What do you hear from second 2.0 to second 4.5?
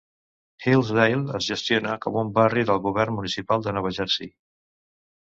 com un barri del govern municipal de Nova Jersey.